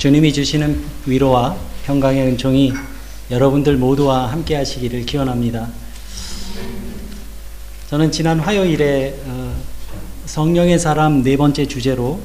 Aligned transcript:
주님이 0.00 0.32
주시는 0.32 0.82
위로와 1.04 1.58
평강의 1.84 2.26
은총이 2.28 2.72
여러분들 3.30 3.76
모두와 3.76 4.32
함께 4.32 4.54
하시기를 4.54 5.04
기원합니다. 5.04 5.68
저는 7.90 8.10
지난 8.10 8.40
화요일에 8.40 9.14
어, 9.26 9.54
성령의 10.24 10.78
사람 10.78 11.22
네 11.22 11.36
번째 11.36 11.66
주제로 11.66 12.18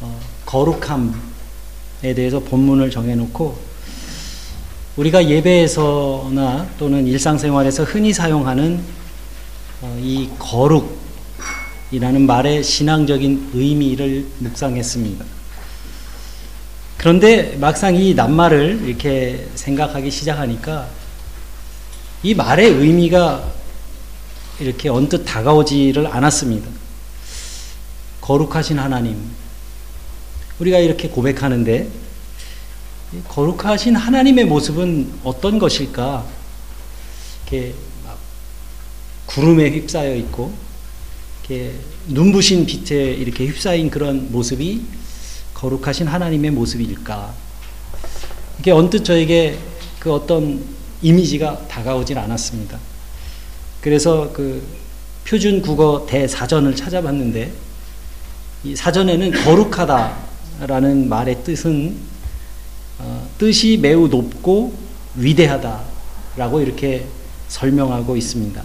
어, 0.00 0.20
거룩함에 0.46 2.14
대해서 2.14 2.38
본문을 2.38 2.92
정해놓고 2.92 3.58
우리가 4.94 5.28
예배에서나 5.28 6.68
또는 6.78 7.08
일상생활에서 7.08 7.82
흔히 7.82 8.12
사용하는 8.12 8.84
어, 9.82 9.98
이 10.00 10.30
거룩이라는 10.38 12.24
말의 12.24 12.62
신앙적인 12.62 13.50
의미를 13.52 14.26
묵상했습니다. 14.38 15.39
그런데 17.00 17.56
막상 17.56 17.96
이 17.96 18.12
낱말을 18.12 18.82
이렇게 18.84 19.48
생각하기 19.54 20.10
시작하니까 20.10 20.86
이 22.22 22.34
말의 22.34 22.68
의미가 22.68 23.50
이렇게 24.58 24.90
언뜻 24.90 25.24
다가오지를 25.24 26.06
않았습니다. 26.06 26.68
거룩하신 28.20 28.78
하나님. 28.78 29.16
우리가 30.58 30.76
이렇게 30.76 31.08
고백하는데, 31.08 31.88
거룩하신 33.28 33.96
하나님의 33.96 34.44
모습은 34.44 35.10
어떤 35.24 35.58
것일까? 35.58 36.26
이렇게 37.46 37.74
구름에 39.24 39.70
휩싸여 39.70 40.16
있고, 40.16 40.52
이렇게 41.48 41.72
눈부신 42.08 42.66
빛에 42.66 43.04
이렇게 43.12 43.46
휩싸인 43.46 43.88
그런 43.88 44.30
모습이 44.30 44.99
거룩하신 45.60 46.06
하나님의 46.06 46.52
모습일까? 46.52 47.34
이게 48.58 48.70
언뜻 48.70 49.04
저에게 49.04 49.58
그 49.98 50.10
어떤 50.10 50.64
이미지가 51.02 51.68
다가오질 51.68 52.18
않았습니다. 52.18 52.78
그래서 53.82 54.30
그 54.32 54.66
표준 55.26 55.60
국어 55.60 56.06
대사전을 56.08 56.74
찾아봤는데 56.74 57.52
이 58.64 58.74
사전에는 58.74 59.32
거룩하다라는 59.32 61.10
말의 61.10 61.44
뜻은 61.44 61.94
어, 62.98 63.28
뜻이 63.36 63.78
매우 63.82 64.08
높고 64.08 64.72
위대하다라고 65.16 66.62
이렇게 66.62 67.04
설명하고 67.48 68.16
있습니다. 68.16 68.62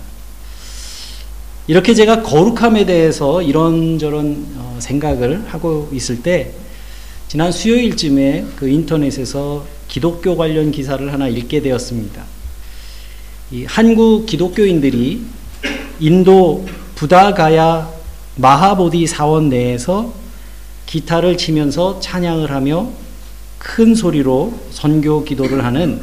이렇게 1.67 1.93
제가 1.93 2.23
거룩함에 2.23 2.85
대해서 2.85 3.41
이런저런 3.41 4.45
어, 4.55 4.77
생각을 4.79 5.43
하고 5.47 5.89
있을 5.91 6.23
때 6.23 6.53
지난 7.27 7.51
수요일쯤에 7.51 8.45
그 8.55 8.69
인터넷에서 8.69 9.65
기독교 9.87 10.37
관련 10.37 10.71
기사를 10.71 11.11
하나 11.11 11.27
읽게 11.27 11.61
되었습니다. 11.61 12.23
한국 13.67 14.25
기독교인들이 14.25 15.21
인도 15.99 16.65
부다가야 16.95 17.89
마하보디 18.35 19.07
사원 19.07 19.49
내에서 19.49 20.13
기타를 20.85 21.37
치면서 21.37 21.99
찬양을 21.99 22.51
하며 22.51 22.89
큰 23.57 23.95
소리로 23.95 24.53
선교 24.71 25.23
기도를 25.23 25.65
하는 25.65 25.99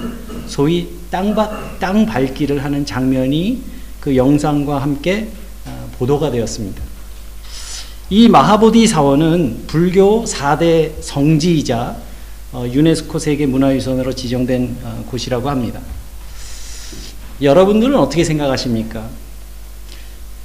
소위 0.47 0.89
땅밭, 1.11 1.79
땅 1.79 2.07
밟기를 2.07 2.65
하는 2.65 2.85
장면이 2.85 3.63
그 4.01 4.17
영상과 4.17 4.81
함께 4.81 5.29
어, 5.67 5.89
보도가 5.99 6.31
되었습니다. 6.31 6.92
이 8.13 8.29
마하보디 8.29 8.87
사원은 8.87 9.65
불교 9.67 10.25
4대 10.25 10.91
성지이자 11.01 11.97
어, 12.53 12.67
유네스코 12.71 13.19
세계 13.19 13.47
문화유산으로 13.47 14.13
지정된 14.13 14.77
어, 14.83 15.05
곳이라고 15.09 15.49
합니다. 15.49 15.81
여러분들은 17.41 17.97
어떻게 17.97 18.23
생각하십니까? 18.23 19.09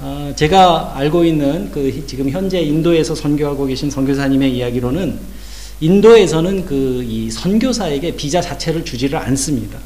어, 0.00 0.32
제가 0.34 0.96
알고 0.96 1.26
있는 1.26 1.70
그 1.70 2.06
지금 2.06 2.30
현재 2.30 2.58
인도에서 2.58 3.14
선교하고 3.14 3.66
계신 3.66 3.90
선교사님의 3.90 4.56
이야기로는 4.56 5.18
인도에서는 5.80 6.64
그 6.64 7.04
이 7.06 7.30
선교사에게 7.30 8.16
비자 8.16 8.40
자체를 8.40 8.82
주지를 8.86 9.18
않습니다. 9.18 9.78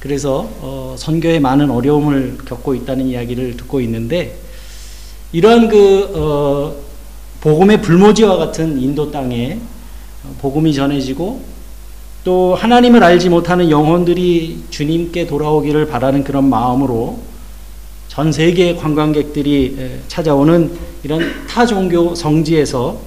그래서 0.00 0.50
어, 0.58 0.96
선교에 0.98 1.38
많은 1.38 1.70
어려움을 1.70 2.38
겪고 2.46 2.74
있다는 2.74 3.06
이야기를 3.06 3.58
듣고 3.58 3.80
있는데 3.82 4.36
이러한 5.30 5.68
그 5.68 6.10
어, 6.16 6.91
복음의 7.42 7.82
불모지와 7.82 8.36
같은 8.36 8.80
인도 8.80 9.10
땅에 9.10 9.58
복음이 10.38 10.72
전해지고 10.72 11.42
또 12.22 12.54
하나님을 12.54 13.02
알지 13.02 13.28
못하는 13.30 13.68
영혼들이 13.68 14.64
주님께 14.70 15.26
돌아오기를 15.26 15.88
바라는 15.88 16.22
그런 16.22 16.48
마음으로 16.48 17.18
전 18.06 18.30
세계 18.30 18.76
관광객들이 18.76 19.98
찾아오는 20.06 20.70
이런 21.02 21.46
타 21.48 21.66
종교 21.66 22.14
성지에서 22.14 23.00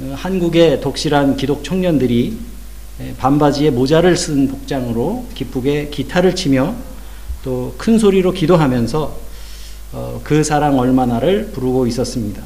어, 0.00 0.14
한국의 0.14 0.80
독실한 0.80 1.36
기독 1.36 1.64
청년들이 1.64 2.38
반바지에 3.18 3.70
모자를 3.70 4.16
쓴 4.16 4.46
복장으로 4.46 5.26
기쁘게 5.34 5.88
기타를 5.90 6.36
치며 6.36 6.74
또 7.42 7.74
큰 7.78 7.98
소리로 7.98 8.32
기도하면서 8.32 9.16
어, 9.92 10.20
그 10.22 10.44
사랑 10.44 10.78
얼마나를 10.78 11.50
부르고 11.52 11.86
있었습니다. 11.88 12.42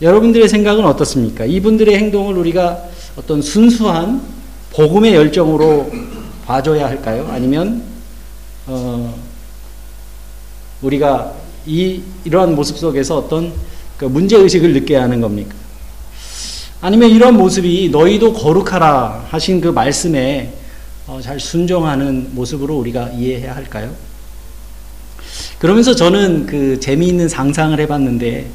여러분들의 0.00 0.48
생각은 0.48 0.84
어떻습니까? 0.84 1.44
이분들의 1.44 1.96
행동을 1.96 2.36
우리가 2.36 2.84
어떤 3.16 3.42
순수한 3.42 4.22
복음의 4.72 5.14
열정으로 5.14 5.90
봐줘야 6.46 6.86
할까요? 6.86 7.28
아니면 7.30 7.82
어, 8.66 9.18
우리가 10.82 11.34
이 11.66 12.00
이러한 12.24 12.54
모습 12.54 12.78
속에서 12.78 13.18
어떤 13.18 13.52
그 13.96 14.04
문제 14.04 14.36
의식을 14.36 14.72
느껴야 14.72 15.00
하는 15.00 15.20
겁니까? 15.20 15.54
아니면 16.80 17.10
이런 17.10 17.36
모습이 17.36 17.88
너희도 17.90 18.34
거룩하라 18.34 19.26
하신 19.30 19.60
그 19.60 19.68
말씀에 19.68 20.52
어, 21.08 21.20
잘 21.20 21.40
순종하는 21.40 22.28
모습으로 22.34 22.76
우리가 22.78 23.08
이해해야 23.08 23.56
할까요? 23.56 23.92
그러면서 25.58 25.94
저는 25.96 26.46
그 26.46 26.78
재미있는 26.78 27.28
상상을 27.28 27.78
해봤는데 27.80 28.26
예, 28.36 28.46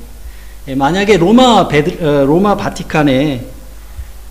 만약에 0.66 1.18
로마 1.18 1.68
베드, 1.68 2.04
어, 2.04 2.26
로마 2.26 2.56
바티칸에 2.56 3.46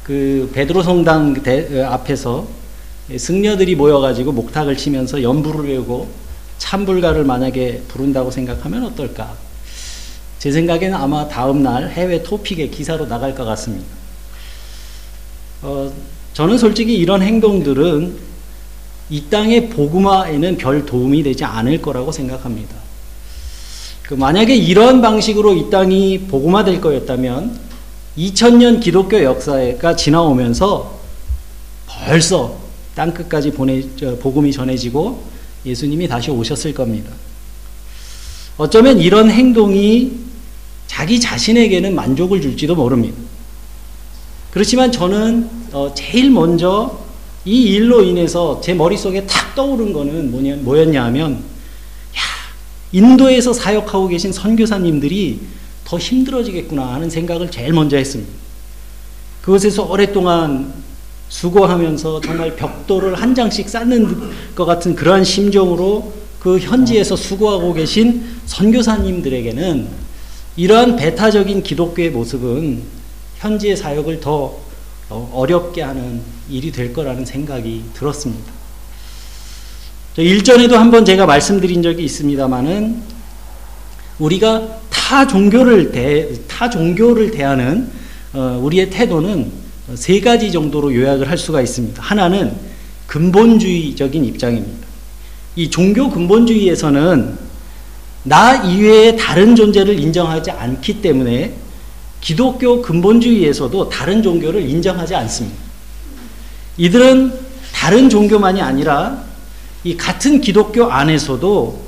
그 0.03 0.51
베드로 0.55 0.83
성당 0.83 1.35
대, 1.43 1.83
어, 1.83 1.91
앞에서 1.91 2.47
승려들이 3.15 3.75
모여가지고 3.75 4.33
목탁을 4.33 4.77
치면서 4.79 5.23
연부를 5.23 5.69
외우고 5.69 6.09
참불가를 6.57 7.25
만약에 7.25 7.83
부른다고 7.89 8.31
생각하면 8.31 8.85
어떨까? 8.85 9.35
제 10.39 10.51
생각에는 10.51 10.95
아마 10.95 11.29
다음 11.29 11.63
날 11.63 11.91
해외 11.91 12.23
토픽의 12.23 12.71
기사로 12.71 13.07
나갈 13.07 13.35
것 13.35 13.45
같습니다. 13.45 13.87
어, 15.61 15.93
저는 16.33 16.57
솔직히 16.57 16.95
이런 16.95 17.21
행동들은 17.21 18.17
이 19.11 19.25
땅의 19.29 19.69
복음화에는 19.69 20.57
별 20.57 20.87
도움이 20.87 21.23
되지 21.25 21.45
않을 21.45 21.83
거라고 21.83 22.11
생각합니다. 22.11 22.82
그 24.03 24.15
만약에 24.15 24.55
이런 24.55 25.01
방식으로 25.01 25.55
이 25.55 25.71
땅이 25.71 26.27
복음화될 26.29 26.81
거였다면 26.81 27.59
2000년 28.19 28.81
기독교 28.81 29.23
역사가 29.23 29.97
지나오면서 29.97 30.99
벌써 31.87 32.57
땅 32.95 33.15
끝까지 33.15 33.53
보내 33.53 33.83
복음이 34.21 34.53
전해지고 34.53 35.23
예수님이 35.65 36.09
다시 36.09 36.31
오셨을 36.31 36.75
겁니다. 36.75 37.11
어쩌면 38.59 38.99
이런 38.99 39.31
행동이 39.31 40.13
자기 40.87 41.19
자신에게는 41.19 41.95
만족을 41.95 42.43
줄지도 42.43 42.75
모릅니다. 42.75 43.17
그렇지만 44.51 44.93
저는 44.93 45.49
어, 45.73 45.93
제일 45.95 46.31
먼저 46.31 46.99
이 47.45 47.63
일로 47.63 48.03
인해서 48.03 48.61
제 48.63 48.75
머릿속에 48.75 49.27
탁 49.27 49.55
떠오른 49.55 49.93
거는 49.93 50.31
뭐냐, 50.31 50.57
뭐였냐 50.57 51.05
하면 51.05 51.43
인도에서 52.93 53.53
사역하고 53.53 54.09
계신 54.09 54.33
선교사님들이 54.33 55.41
더 55.85 55.99
힘들어지겠구나 55.99 56.95
하는 56.95 57.11
생각을 57.11 57.51
제일 57.51 57.73
먼저 57.73 57.97
했습니다. 57.97 58.33
그것에서 59.43 59.85
오랫동안 59.85 60.73
수고하면서 61.29 62.21
정말 62.21 62.55
벽돌을 62.57 63.15
한 63.15 63.35
장씩 63.35 63.69
쌓는 63.69 64.55
것 64.55 64.65
같은 64.65 64.95
그러한 64.95 65.25
심정으로 65.25 66.13
그 66.39 66.59
현지에서 66.59 67.17
수고하고 67.17 67.73
계신 67.73 68.25
선교사님들에게는 68.47 69.89
이러한 70.57 70.97
배타적인 70.97 71.63
기독교의 71.63 72.11
모습은 72.11 72.83
현지의 73.39 73.77
사역을 73.77 74.21
더 74.21 74.59
어렵게 75.09 75.83
하는 75.83 76.21
일이 76.51 76.71
될 76.71 76.93
거라는 76.93 77.25
생각이 77.25 77.85
들었습니다. 77.95 78.62
일전에도 80.17 80.77
한번 80.77 81.05
제가 81.05 81.25
말씀드린 81.25 81.83
적이 81.83 82.05
있습니다만은 82.05 83.03
우리가 84.19 84.81
타 84.91 85.27
종교를 85.27 85.91
대, 85.91 86.29
타 86.47 86.69
종교를 86.69 87.31
대하는 87.31 87.89
어, 88.35 88.59
우리의 88.63 88.91
태도는 88.91 89.51
세 89.95 90.21
가지 90.21 90.53
정도로 90.53 90.95
요약을 90.95 91.29
할 91.31 91.39
수가 91.39 91.61
있습니다. 91.61 92.03
하나는 92.03 92.53
근본주의적인 93.07 94.25
입장입니다. 94.25 94.87
이 95.57 95.69
종교 95.69 96.11
근본주의에서는 96.11 97.37
나 98.25 98.55
이외의 98.55 99.17
다른 99.17 99.57
존재를 99.57 99.99
인정하지 99.99 100.51
않기 100.51 101.03
때문에 101.03 101.55
기독교 102.21 102.81
근본주의에서도 102.81 103.89
다른 103.89 104.23
종교를 104.23 104.69
인정하지 104.69 105.15
않습니다. 105.15 105.59
이들은 106.77 107.33
다른 107.75 108.09
종교만이 108.09 108.63
아니라 108.63 109.32
이 109.85 109.97
같은 109.97 110.41
기독교 110.41 110.91
안에서도 110.91 111.81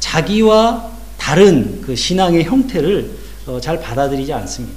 자기와 0.00 0.90
다른 1.18 1.80
그 1.82 1.94
신앙의 1.96 2.44
형태를 2.44 3.10
어, 3.46 3.60
잘 3.60 3.80
받아들이지 3.80 4.32
않습니다. 4.32 4.76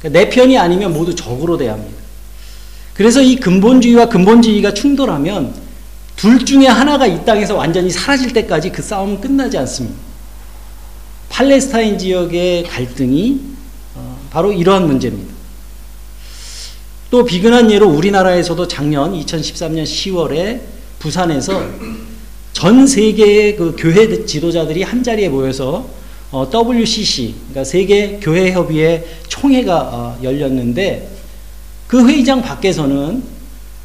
그러니까 0.00 0.20
내 0.20 0.30
편이 0.30 0.58
아니면 0.58 0.92
모두 0.92 1.14
적으로 1.14 1.56
대합니다. 1.56 2.00
그래서 2.94 3.20
이 3.22 3.36
근본주의와 3.36 4.06
근본주의가 4.08 4.74
충돌하면 4.74 5.54
둘 6.16 6.44
중에 6.44 6.66
하나가 6.66 7.06
이 7.06 7.24
땅에서 7.24 7.56
완전히 7.56 7.90
사라질 7.90 8.32
때까지 8.32 8.70
그 8.72 8.82
싸움은 8.82 9.20
끝나지 9.20 9.56
않습니다. 9.58 9.96
팔레스타인 11.30 11.98
지역의 11.98 12.64
갈등이 12.64 13.40
어, 13.94 14.18
바로 14.30 14.52
이러한 14.52 14.86
문제입니다. 14.86 15.32
또 17.10 17.24
비근한 17.24 17.70
예로 17.70 17.88
우리나라에서도 17.88 18.68
작년 18.68 19.14
2013년 19.14 19.84
10월에 19.84 20.60
부산에서 21.00 21.66
전 22.52 22.86
세계의 22.86 23.56
그 23.56 23.74
교회 23.76 24.24
지도자들이 24.24 24.84
한 24.84 25.02
자리에 25.02 25.28
모여서 25.28 25.88
어, 26.30 26.48
WCC, 26.48 27.34
그러니까 27.48 27.64
세계 27.64 28.20
교회 28.20 28.52
협의회 28.52 29.04
총회가 29.26 29.80
어, 29.80 30.18
열렸는데 30.22 31.08
그 31.88 32.06
회의장 32.06 32.40
밖에서는 32.42 33.24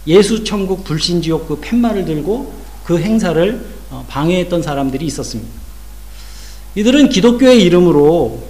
예수 0.05 0.43
천국 0.43 0.83
불신 0.83 1.23
지옥 1.23 1.47
그 1.47 1.59
팻말을 1.59 2.05
들고 2.05 2.53
그 2.83 2.99
행사를 2.99 3.65
어, 3.89 4.05
방해했던 4.07 4.61
사람들이 4.61 5.05
있었습니다. 5.05 5.51
이들은 6.75 7.09
기독교의 7.09 7.63
이름으로 7.63 8.43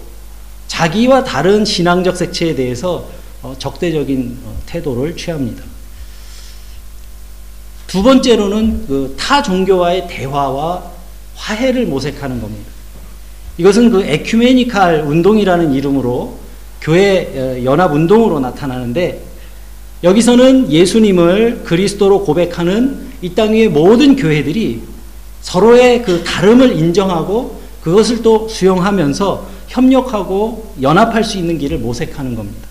자기와 0.67 1.23
다른 1.23 1.63
신앙적 1.63 2.17
색채에 2.17 2.55
대해서 2.55 3.07
어, 3.43 3.55
적대적인 3.57 4.39
어, 4.43 4.57
태도를 4.65 5.15
취합니다. 5.15 5.63
두 7.95 8.03
번째로는 8.03 8.87
그 8.87 9.15
타 9.17 9.41
종교와의 9.41 10.07
대화와 10.09 10.83
화해를 11.35 11.85
모색하는 11.85 12.41
겁니다. 12.41 12.69
이것은 13.57 13.89
그 13.89 14.03
에큐메니칼 14.03 15.05
운동이라는 15.07 15.71
이름으로 15.73 16.37
교회 16.81 17.61
연합 17.63 17.93
운동으로 17.93 18.41
나타나는데 18.41 19.21
여기서는 20.03 20.73
예수님을 20.73 21.61
그리스도로 21.63 22.25
고백하는 22.25 23.05
이 23.21 23.33
땅 23.33 23.53
위의 23.53 23.69
모든 23.69 24.17
교회들이 24.17 24.81
서로의 25.41 26.03
그 26.03 26.21
다름을 26.25 26.77
인정하고 26.77 27.61
그것을 27.81 28.21
또 28.21 28.49
수용하면서 28.49 29.47
협력하고 29.69 30.73
연합할 30.81 31.23
수 31.23 31.37
있는 31.37 31.57
길을 31.57 31.77
모색하는 31.77 32.35
겁니다. 32.35 32.67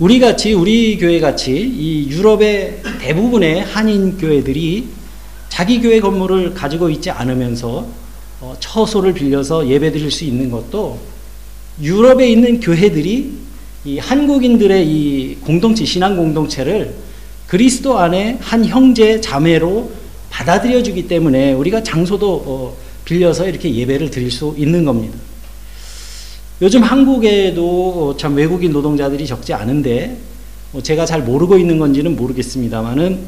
우리 0.00 0.18
같이 0.18 0.54
우리 0.54 0.98
교회 0.98 1.20
같이 1.20 1.52
이 1.52 2.10
유럽의 2.10 2.82
대부분의 3.00 3.60
한인 3.60 4.18
교회들이 4.18 4.88
자기 5.48 5.80
교회 5.80 6.00
건물을 6.00 6.52
가지고 6.52 6.90
있지 6.90 7.12
않으면서 7.12 7.86
어, 8.40 8.56
처소를 8.58 9.12
빌려서 9.12 9.68
예배드릴 9.68 10.10
수 10.10 10.24
있는 10.24 10.50
것도 10.50 10.98
유럽에 11.80 12.28
있는 12.28 12.58
교회들이 12.58 13.34
이 13.84 13.98
한국인들의 13.98 14.84
이 14.84 15.36
공동체 15.36 15.84
신앙 15.84 16.16
공동체를 16.16 16.92
그리스도 17.46 17.96
안에 17.96 18.38
한 18.40 18.64
형제 18.64 19.20
자매로 19.20 19.92
받아들여 20.28 20.82
주기 20.82 21.06
때문에 21.06 21.52
우리가 21.52 21.84
장소도 21.84 22.42
어, 22.46 22.76
빌려서 23.04 23.46
이렇게 23.48 23.72
예배를 23.72 24.10
드릴 24.10 24.32
수 24.32 24.56
있는 24.58 24.84
겁니다. 24.84 25.16
요즘 26.62 26.82
한국에도 26.82 28.16
참 28.16 28.36
외국인 28.36 28.72
노동자들이 28.72 29.26
적지 29.26 29.52
않은데 29.52 30.16
뭐 30.70 30.82
제가 30.82 31.04
잘 31.04 31.22
모르고 31.22 31.58
있는 31.58 31.78
건지는 31.78 32.14
모르겠습니다만은 32.16 33.18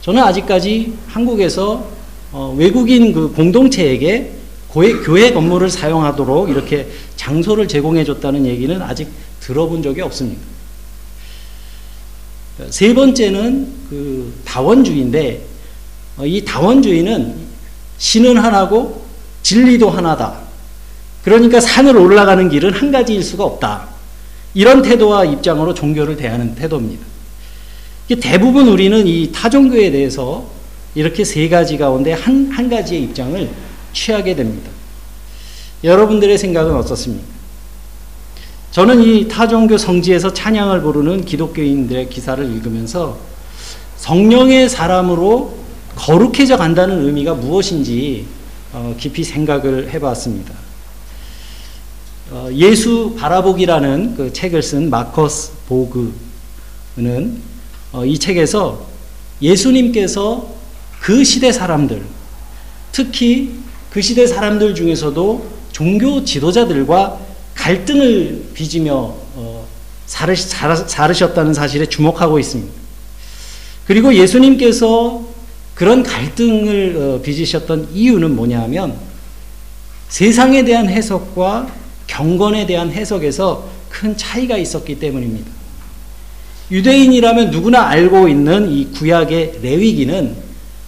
저는 0.00 0.22
아직까지 0.22 0.94
한국에서 1.08 1.86
어 2.32 2.54
외국인 2.56 3.12
그 3.12 3.32
공동체에게 3.32 4.32
교회, 5.04 5.32
건물을 5.32 5.70
사용하도록 5.70 6.50
이렇게 6.50 6.88
장소를 7.14 7.68
제공해 7.68 8.02
줬다는 8.02 8.44
얘기는 8.44 8.82
아직 8.82 9.08
들어본 9.40 9.82
적이 9.84 10.00
없습니다. 10.00 10.42
세 12.70 12.92
번째는 12.92 13.68
그 13.88 14.32
다원주의인데 14.44 15.42
어, 16.16 16.26
이 16.26 16.44
다원주의는 16.44 17.34
신은 17.98 18.36
하나고 18.36 19.04
진리도 19.42 19.90
하나다. 19.90 20.43
그러니까 21.24 21.58
산을 21.58 21.96
올라가는 21.96 22.48
길은 22.48 22.72
한 22.72 22.92
가지일 22.92 23.22
수가 23.22 23.44
없다. 23.44 23.88
이런 24.52 24.82
태도와 24.82 25.24
입장으로 25.24 25.74
종교를 25.74 26.16
대하는 26.16 26.54
태도입니다. 26.54 27.04
대부분 28.20 28.68
우리는 28.68 29.06
이 29.06 29.32
타종교에 29.32 29.90
대해서 29.90 30.46
이렇게 30.94 31.24
세 31.24 31.48
가지 31.48 31.78
가운데 31.78 32.12
한, 32.12 32.50
한 32.52 32.68
가지의 32.68 33.02
입장을 33.04 33.50
취하게 33.92 34.36
됩니다. 34.36 34.70
여러분들의 35.82 36.36
생각은 36.38 36.76
어떻습니까? 36.76 37.26
저는 38.70 39.02
이 39.02 39.28
타종교 39.28 39.78
성지에서 39.78 40.32
찬양을 40.32 40.82
부르는 40.82 41.24
기독교인들의 41.24 42.10
기사를 42.10 42.44
읽으면서 42.44 43.18
성령의 43.96 44.68
사람으로 44.68 45.56
거룩해져 45.94 46.56
간다는 46.56 47.06
의미가 47.06 47.34
무엇인지 47.34 48.26
어, 48.72 48.94
깊이 48.98 49.22
생각을 49.22 49.90
해봤습니다. 49.90 50.63
어, 52.34 52.48
예수 52.52 53.14
바라보기라는 53.16 54.16
그 54.16 54.32
책을 54.32 54.60
쓴 54.60 54.90
마커스 54.90 55.52
보그는 55.68 57.40
어, 57.92 58.04
이 58.04 58.18
책에서 58.18 58.88
예수님께서 59.40 60.52
그 61.00 61.22
시대 61.22 61.52
사람들, 61.52 62.02
특히 62.90 63.52
그 63.92 64.02
시대 64.02 64.26
사람들 64.26 64.74
중에서도 64.74 65.46
종교 65.70 66.24
지도자들과 66.24 67.20
갈등을 67.54 68.46
빚으며 68.52 69.14
어, 69.36 69.64
살으셨다는 70.06 71.54
사실에 71.54 71.86
주목하고 71.86 72.40
있습니다. 72.40 72.72
그리고 73.86 74.12
예수님께서 74.12 75.24
그런 75.76 76.02
갈등을 76.02 77.20
빚으셨던 77.22 77.90
이유는 77.94 78.34
뭐냐 78.34 78.60
하면 78.62 78.96
세상에 80.08 80.64
대한 80.64 80.88
해석과 80.88 81.83
경건에 82.06 82.66
대한 82.66 82.90
해석에서 82.90 83.68
큰 83.88 84.16
차이가 84.16 84.56
있었기 84.56 84.98
때문입니다. 84.98 85.50
유대인이라면 86.70 87.50
누구나 87.50 87.88
알고 87.88 88.28
있는 88.28 88.70
이 88.70 88.86
구약의 88.92 89.60
레위기는 89.62 90.34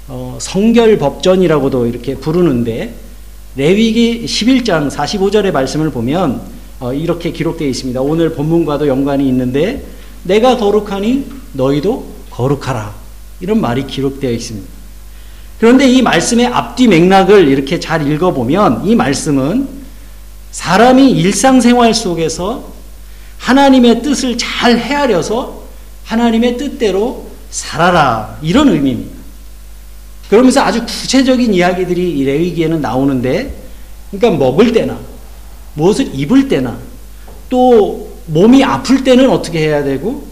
어, 0.09 0.39
성결법전이라고도 0.41 1.87
이렇게 1.87 2.15
부르는데 2.15 2.95
레위기 3.57 4.25
11장 4.25 4.91
45절의 4.91 5.53
말씀을 5.53 5.91
보면 5.91 6.41
어, 6.81 6.93
이렇게 6.93 7.33
기록되어 7.33 7.69
있습니다. 7.69 8.01
오늘 8.01 8.35
본문과도 8.35 8.87
연관이 8.87 9.29
있는데 9.29 9.85
내가 10.25 10.57
거룩하니 10.57 11.27
너희도 11.53 12.07
거룩하라. 12.31 12.95
이런 13.41 13.61
말이 13.61 13.87
기록되어 13.87 14.31
있습니다. 14.31 14.67
그런데 15.59 15.89
이 15.89 16.03
말씀의 16.03 16.47
앞뒤 16.47 16.87
맥락을 16.87 17.49
이렇게 17.49 17.81
잘 17.81 18.11
읽어보면 18.11 18.87
이 18.87 18.95
말씀은 18.95 19.76
사람이 20.57 21.11
일상생활 21.11 21.93
속에서 21.93 22.73
하나님의 23.37 24.01
뜻을 24.01 24.39
잘 24.39 24.79
헤아려서 24.79 25.65
하나님의 26.05 26.57
뜻대로 26.57 27.27
살아라. 27.51 28.39
이런 28.41 28.71
의미입니다. 28.71 29.15
그러면서 30.31 30.63
아주 30.63 30.81
구체적인 30.87 31.53
이야기들이 31.53 32.25
레위기에는 32.25 32.81
나오는데, 32.81 33.55
그러니까 34.11 34.43
먹을 34.43 34.73
때나, 34.73 34.99
무엇을 35.75 36.13
입을 36.15 36.49
때나, 36.49 36.79
또 37.51 38.15
몸이 38.25 38.65
아플 38.65 39.05
때는 39.05 39.29
어떻게 39.29 39.59
해야 39.59 39.85
되고, 39.85 40.27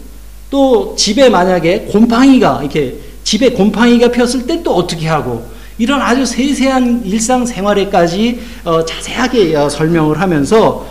또 0.49 0.95
집에 0.95 1.29
만약에 1.29 1.81
곰팡이가, 1.91 2.61
이렇게 2.63 2.97
집에 3.23 3.51
곰팡이가 3.51 4.09
폈을 4.09 4.47
때 4.47 4.63
또 4.63 4.73
어떻게 4.73 5.07
하고, 5.07 5.45
이런 5.77 6.01
아주 6.01 6.25
세세한 6.25 7.05
일상생활에까지 7.05 8.41
어, 8.63 8.85
자세하게 8.85 9.55
어, 9.55 9.69
설명을 9.69 10.19
하면서 10.21 10.87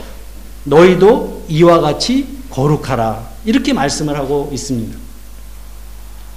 너희도 0.64 1.44
이와 1.48 1.80
같이 1.80 2.26
거룩하라 2.50 3.26
이렇게 3.44 3.72
말씀을 3.72 4.16
하고 4.16 4.50
있습니다. 4.52 4.96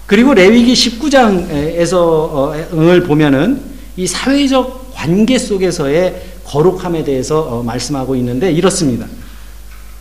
그리고 0.06 0.34
레위기 0.34 0.74
19장에서 0.74 1.94
어, 1.96 2.54
을 2.74 3.04
보면은 3.04 3.62
이 3.98 4.08
사회적 4.08 4.94
관계 4.94 5.38
속에서의 5.38 6.24
거룩함에 6.46 7.04
대해서 7.04 7.42
어, 7.42 7.63
말씀하고 7.63 8.16
있는데 8.16 8.51
이렇습니다. 8.51 9.06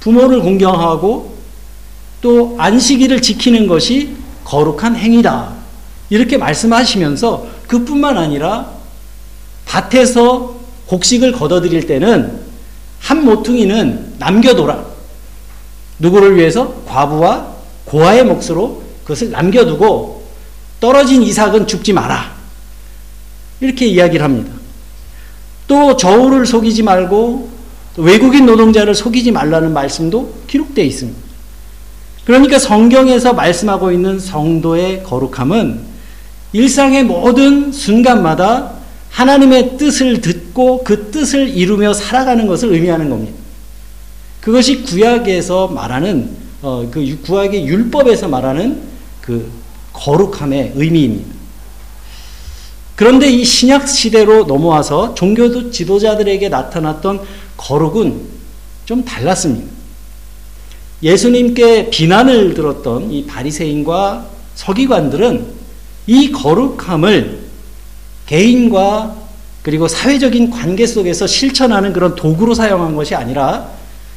부모를 0.00 0.40
공경하고 0.40 1.34
또 2.20 2.54
안식일을 2.58 3.20
지키는 3.20 3.66
것이 3.66 4.14
거룩한 4.44 4.94
행위다. 4.94 5.52
이렇게 6.08 6.38
말씀하시면서 6.38 7.55
그뿐만 7.66 8.16
아니라 8.16 8.70
밭에서 9.66 10.56
곡식을 10.86 11.32
걷어들일 11.32 11.86
때는 11.86 12.40
한 13.00 13.24
모퉁이는 13.24 14.14
남겨둬라. 14.18 14.84
누구를 15.98 16.36
위해서? 16.36 16.82
과부와 16.86 17.54
고아의 17.84 18.24
몫으로 18.24 18.82
그것을 19.02 19.30
남겨두고 19.30 20.24
떨어진 20.80 21.22
이삭은 21.22 21.66
죽지 21.66 21.92
마라. 21.92 22.34
이렇게 23.60 23.86
이야기를 23.86 24.24
합니다. 24.24 24.52
또 25.66 25.96
저울을 25.96 26.46
속이지 26.46 26.82
말고 26.82 27.56
외국인 27.96 28.46
노동자를 28.46 28.94
속이지 28.94 29.32
말라는 29.32 29.72
말씀도 29.72 30.34
기록되어 30.46 30.84
있습니다. 30.84 31.18
그러니까 32.24 32.58
성경에서 32.58 33.32
말씀하고 33.32 33.92
있는 33.92 34.18
성도의 34.18 35.02
거룩함은 35.04 35.95
일상의 36.52 37.04
모든 37.04 37.72
순간마다 37.72 38.72
하나님의 39.10 39.78
뜻을 39.78 40.20
듣고 40.20 40.84
그 40.84 41.10
뜻을 41.10 41.48
이루며 41.48 41.92
살아가는 41.92 42.46
것을 42.46 42.72
의미하는 42.72 43.08
겁니다. 43.08 43.38
그것이 44.40 44.82
구약에서 44.82 45.68
말하는 45.68 46.30
어, 46.62 46.88
그 46.90 47.18
구약의 47.22 47.66
율법에서 47.66 48.28
말하는 48.28 48.82
그 49.20 49.50
거룩함의 49.92 50.72
의미입니다. 50.76 51.34
그런데 52.94 53.30
이 53.30 53.44
신약 53.44 53.88
시대로 53.88 54.44
넘어와서 54.44 55.14
종교 55.14 55.70
지도자들에게 55.70 56.48
나타났던 56.48 57.20
거룩은 57.56 58.20
좀 58.86 59.04
달랐습니다. 59.04 59.70
예수님께 61.02 61.90
비난을 61.90 62.54
들었던 62.54 63.10
이 63.10 63.26
바리새인과 63.26 64.26
서기관들은 64.54 65.46
이 66.06 66.30
거룩함을 66.32 67.40
개인과 68.26 69.16
그리고 69.62 69.88
사회적인 69.88 70.50
관계 70.50 70.86
속에서 70.86 71.26
실천하는 71.26 71.92
그런 71.92 72.14
도구로 72.14 72.54
사용한 72.54 72.94
것이 72.94 73.14
아니라 73.14 73.68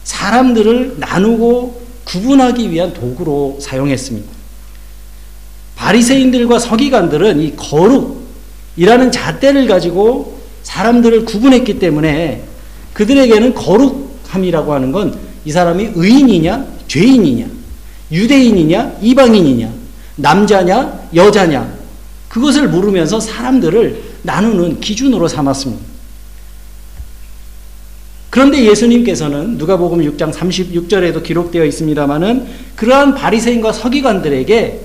사람들을 0.03 0.96
나누고 1.00 1.81
구분하기 2.05 2.72
위한 2.72 2.93
도구로 2.93 3.58
사용했습니다. 3.60 4.29
바리새인들과 5.75 6.60
서기관들은 6.60 7.39
이 7.39 7.55
거룩이라는 7.55 9.12
잣대를 9.12 9.67
가지고 9.67 10.39
사람들을 10.63 11.25
구분했기 11.25 11.79
때문에 11.79 12.43
그들에게는 12.93 13.53
거룩함이라고 13.55 14.74
하는 14.74 14.91
건 14.91 15.29
이 15.46 15.51
사람이 15.51 15.91
의인이냐 15.96 16.65
죄인이냐 16.88 17.48
유대인이냐 18.12 18.98
이방인이냐 19.01 19.69
남자냐 20.17 21.00
여자냐 21.15 21.79
그것을 22.30 22.70
물으면서 22.70 23.20
사람들을 23.20 24.04
나누는 24.22 24.80
기준으로 24.80 25.28
삼았습니다. 25.28 25.84
그런데 28.30 28.64
예수님께서는 28.64 29.58
누가복음 29.58 30.00
6장 30.00 30.32
36절에도 30.32 31.24
기록되어 31.24 31.66
있습니다마는 31.66 32.48
그러한 32.76 33.16
바리새인과 33.16 33.74
서기관들에게 33.74 34.80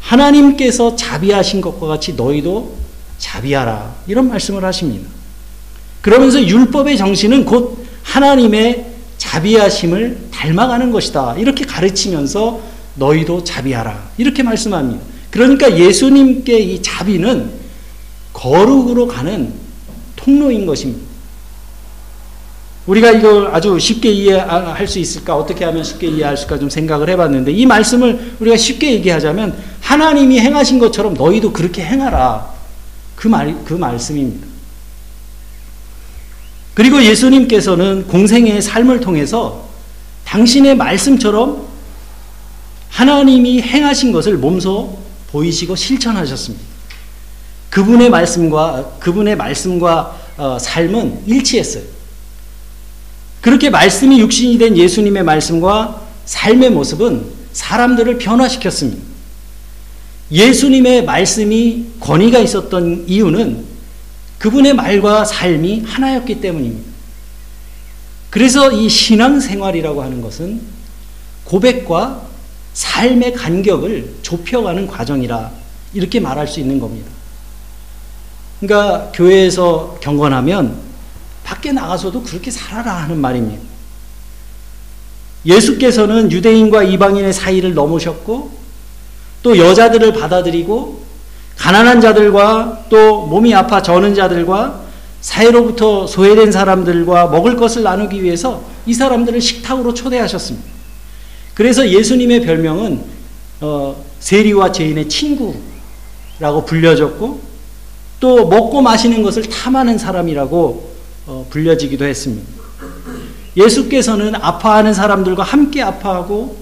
하나님께서 0.00 0.96
자비하신 0.96 1.60
것과 1.60 1.86
같이 1.86 2.14
너희도 2.14 2.74
자비하라 3.18 3.94
이런 4.06 4.28
말씀을 4.28 4.64
하십니다. 4.64 5.08
그러면서 6.00 6.42
율법의 6.42 6.96
정신은 6.96 7.44
곧 7.44 7.84
하나님의 8.02 8.86
자비하심을 9.18 10.28
닮아가는 10.30 10.90
것이다 10.90 11.36
이렇게 11.36 11.64
가르치면서 11.64 12.60
너희도 12.96 13.44
자비하라 13.44 14.10
이렇게 14.16 14.42
말씀합니다. 14.42 15.13
그러니까 15.34 15.76
예수님께 15.76 16.60
이 16.60 16.80
자비는 16.80 17.50
거룩으로 18.32 19.08
가는 19.08 19.52
통로인 20.14 20.64
것입니다. 20.64 21.04
우리가 22.86 23.10
이걸 23.10 23.48
아주 23.52 23.76
쉽게 23.76 24.12
이해할 24.12 24.86
수 24.86 25.00
있을까? 25.00 25.34
어떻게 25.34 25.64
하면 25.64 25.82
쉽게 25.82 26.06
이해할 26.06 26.36
수가 26.36 26.60
좀 26.60 26.70
생각을 26.70 27.10
해봤는데 27.10 27.50
이 27.50 27.66
말씀을 27.66 28.36
우리가 28.38 28.56
쉽게 28.56 28.92
얘기하자면 28.92 29.58
하나님이 29.80 30.38
행하신 30.38 30.78
것처럼 30.78 31.14
너희도 31.14 31.52
그렇게 31.52 31.82
행하라. 31.82 32.54
그 33.16 33.26
말, 33.26 33.56
그 33.64 33.74
말씀입니다. 33.74 34.46
그리고 36.74 37.02
예수님께서는 37.02 38.06
공생의 38.06 38.62
삶을 38.62 39.00
통해서 39.00 39.68
당신의 40.26 40.76
말씀처럼 40.76 41.66
하나님이 42.90 43.62
행하신 43.62 44.12
것을 44.12 44.38
몸소 44.38 45.02
보이시고 45.34 45.74
실천하셨습니다. 45.74 46.64
그분의 47.70 48.08
말씀과 48.08 48.98
그분의 49.00 49.36
말씀과 49.36 50.20
어, 50.36 50.58
삶은 50.60 51.24
일치했어요. 51.26 51.82
그렇게 53.40 53.68
말씀이 53.68 54.20
육신이 54.20 54.58
된 54.58 54.76
예수님의 54.76 55.24
말씀과 55.24 56.02
삶의 56.24 56.70
모습은 56.70 57.26
사람들을 57.52 58.18
변화시켰습니다. 58.18 59.02
예수님의 60.30 61.04
말씀이 61.04 61.86
권위가 62.00 62.38
있었던 62.38 63.04
이유는 63.08 63.64
그분의 64.38 64.74
말과 64.74 65.24
삶이 65.24 65.82
하나였기 65.84 66.40
때문입니다. 66.40 66.92
그래서 68.30 68.72
이 68.72 68.88
신앙생활이라고 68.88 70.02
하는 70.02 70.22
것은 70.22 70.60
고백과 71.44 72.23
삶의 72.74 73.32
간격을 73.32 74.16
좁혀가는 74.22 74.86
과정이라 74.86 75.50
이렇게 75.94 76.20
말할 76.20 76.46
수 76.46 76.60
있는 76.60 76.78
겁니다. 76.78 77.08
그러니까 78.60 79.10
교회에서 79.14 79.98
경건하면 80.00 80.76
밖에 81.44 81.72
나가서도 81.72 82.22
그렇게 82.22 82.50
살아라 82.50 82.92
하는 83.02 83.18
말입니다. 83.18 83.62
예수께서는 85.46 86.32
유대인과 86.32 86.82
이방인의 86.84 87.32
사이를 87.32 87.74
넘으셨고 87.74 88.50
또 89.42 89.58
여자들을 89.58 90.14
받아들이고 90.14 91.04
가난한 91.56 92.00
자들과 92.00 92.86
또 92.88 93.26
몸이 93.26 93.54
아파 93.54 93.82
저는 93.82 94.14
자들과 94.14 94.82
사회로부터 95.20 96.06
소외된 96.06 96.50
사람들과 96.50 97.28
먹을 97.28 97.56
것을 97.56 97.82
나누기 97.82 98.22
위해서 98.22 98.64
이 98.86 98.94
사람들을 98.94 99.40
식탁으로 99.40 99.94
초대하셨습니다. 99.94 100.73
그래서 101.54 101.88
예수님의 101.88 102.42
별명은 102.42 103.00
어, 103.60 104.04
세리와 104.18 104.72
죄인의 104.72 105.08
친구라고 105.08 106.64
불려졌고 106.66 107.40
또 108.20 108.48
먹고 108.48 108.82
마시는 108.82 109.22
것을 109.22 109.44
탐하는 109.44 109.96
사람이라고 109.96 110.94
어, 111.26 111.46
불려지기도 111.50 112.04
했습니다. 112.04 112.52
예수께서는 113.56 114.34
아파하는 114.34 114.92
사람들과 114.92 115.44
함께 115.44 115.80
아파하고 115.80 116.56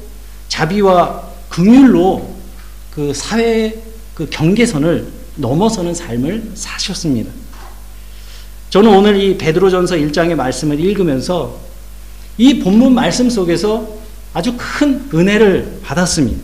자비와 0.48 1.22
긍휼로 1.48 2.30
그 2.90 3.14
사회 3.14 3.82
그 4.14 4.28
경계선을 4.28 5.06
넘어서는 5.36 5.94
삶을 5.94 6.52
사셨습니다. 6.54 7.30
저는 8.68 8.94
오늘 8.94 9.20
이 9.20 9.38
베드로전서 9.38 9.96
1장의 9.96 10.34
말씀을 10.34 10.78
읽으면서 10.78 11.58
이 12.36 12.58
본문 12.58 12.94
말씀 12.94 13.30
속에서 13.30 14.01
아주 14.34 14.54
큰 14.56 15.08
은혜를 15.12 15.80
받았습니다. 15.82 16.40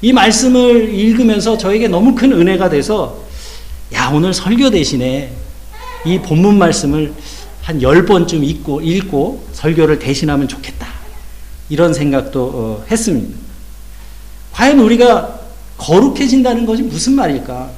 이 0.00 0.12
말씀을 0.12 0.94
읽으면서 0.94 1.58
저에게 1.58 1.88
너무 1.88 2.14
큰 2.14 2.32
은혜가 2.32 2.68
돼서 2.68 3.24
야 3.92 4.10
오늘 4.12 4.32
설교 4.32 4.70
대신에 4.70 5.32
이 6.04 6.18
본문 6.20 6.58
말씀을 6.58 7.12
한 7.62 7.82
열번쯤 7.82 8.44
읽고, 8.44 8.80
읽고 8.80 9.44
설교를 9.52 9.98
대신하면 9.98 10.48
좋겠다. 10.48 10.86
이런 11.68 11.92
생각도 11.92 12.44
어, 12.54 12.84
했습니다. 12.90 13.36
과연 14.52 14.78
우리가 14.78 15.38
거룩해진다는 15.76 16.64
것이 16.64 16.82
무슨 16.82 17.14
말일까? 17.14 17.70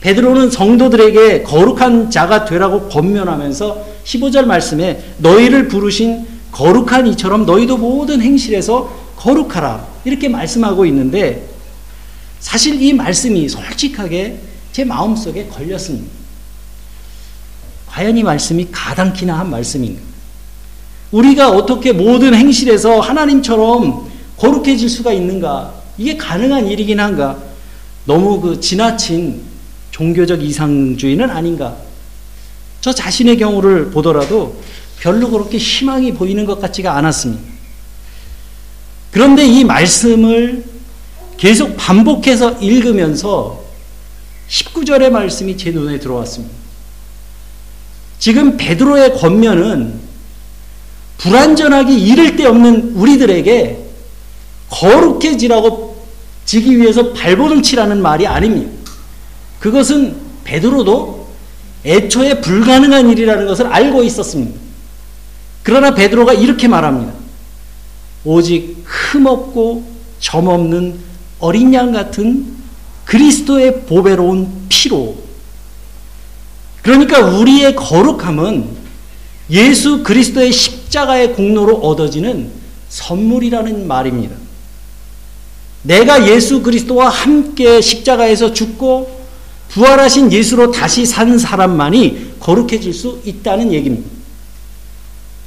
베드로는 0.00 0.50
성도들에게 0.50 1.42
거룩한 1.44 2.10
자가 2.10 2.44
되라고 2.44 2.88
권면하면서 2.88 3.86
15절 4.04 4.44
말씀에 4.44 5.02
너희를 5.18 5.68
부르신 5.68 6.26
거룩한 6.52 7.06
이처럼 7.08 7.44
너희도 7.46 7.78
모든 7.78 8.20
행실에서 8.20 9.12
거룩하라. 9.16 9.86
이렇게 10.04 10.28
말씀하고 10.28 10.86
있는데 10.86 11.48
사실 12.38 12.80
이 12.80 12.92
말씀이 12.92 13.48
솔직하게 13.48 14.38
제 14.72 14.84
마음속에 14.84 15.46
걸렸습니다. 15.46 16.10
과연 17.88 18.16
이 18.16 18.22
말씀이 18.22 18.68
가당키나 18.70 19.38
한 19.38 19.50
말씀인가? 19.50 20.00
우리가 21.10 21.50
어떻게 21.50 21.92
모든 21.92 22.34
행실에서 22.34 23.00
하나님처럼 23.00 24.10
거룩해질 24.38 24.88
수가 24.88 25.12
있는가? 25.12 25.74
이게 25.98 26.16
가능한 26.16 26.68
일이긴 26.68 27.00
한가? 27.00 27.38
너무 28.06 28.40
그 28.40 28.60
지나친 28.60 29.42
종교적 29.90 30.42
이상주의는 30.42 31.30
아닌가? 31.30 31.76
저 32.80 32.92
자신의 32.92 33.36
경우를 33.36 33.90
보더라도 33.90 34.60
별로 35.02 35.28
그렇게 35.30 35.58
희망이 35.58 36.14
보이는 36.14 36.46
것 36.46 36.60
같지가 36.60 36.96
않았습니다. 36.96 37.42
그런데 39.10 39.44
이 39.44 39.64
말씀을 39.64 40.64
계속 41.36 41.76
반복해서 41.76 42.52
읽으면서 42.60 43.64
19절의 44.48 45.10
말씀이 45.10 45.56
제 45.56 45.72
눈에 45.72 45.98
들어왔습니다. 45.98 46.54
지금 48.20 48.56
베드로의 48.56 49.14
권면은 49.14 49.98
불완전하기 51.18 52.00
이를 52.00 52.36
데 52.36 52.46
없는 52.46 52.92
우리들에게 52.94 53.84
거룩해지라고 54.70 56.06
지기 56.44 56.78
위해서 56.78 57.12
발버둥 57.12 57.62
치라는 57.62 58.00
말이 58.00 58.24
아닙니다. 58.28 58.70
그것은 59.58 60.16
베드로도 60.44 61.26
애초에 61.84 62.40
불가능한 62.40 63.10
일이라는 63.10 63.48
것을 63.48 63.66
알고 63.66 64.04
있었습니다. 64.04 64.61
그러나 65.62 65.94
베드로가 65.94 66.32
이렇게 66.32 66.68
말합니다. 66.68 67.12
오직 68.24 68.82
흠없고 68.84 69.84
점없는 70.20 70.98
어린 71.38 71.74
양 71.74 71.92
같은 71.92 72.56
그리스도의 73.04 73.82
보배로운 73.82 74.66
피로. 74.68 75.16
그러니까 76.82 77.20
우리의 77.20 77.76
거룩함은 77.76 78.82
예수 79.50 80.02
그리스도의 80.02 80.52
십자가의 80.52 81.34
공로로 81.34 81.76
얻어지는 81.76 82.50
선물이라는 82.88 83.86
말입니다. 83.86 84.36
내가 85.82 86.28
예수 86.28 86.62
그리스도와 86.62 87.08
함께 87.08 87.80
십자가에서 87.80 88.52
죽고 88.52 89.22
부활하신 89.68 90.32
예수로 90.32 90.70
다시 90.70 91.06
산 91.06 91.38
사람만이 91.38 92.34
거룩해질 92.38 92.92
수 92.92 93.20
있다는 93.24 93.72
얘기입니다. 93.72 94.21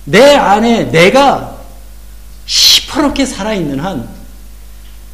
내 0.05 0.35
안에 0.35 0.91
내가 0.91 1.59
시퍼렇게 2.45 3.25
살아있는 3.25 3.79
한 3.79 4.07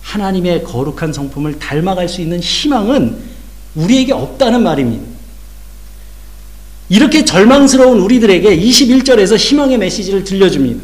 하나님의 0.01 0.63
거룩한 0.63 1.13
성품을 1.13 1.60
닮아갈 1.60 2.10
수 2.10 2.21
있는 2.21 2.39
희망은 2.39 3.17
우리에게 3.75 4.12
없다는 4.12 4.63
말입니다. 4.63 5.05
이렇게 6.89 7.24
절망스러운 7.24 8.00
우리들에게 8.00 8.57
21절에서 8.60 9.38
희망의 9.38 9.77
메시지를 9.77 10.25
들려줍니다. 10.25 10.83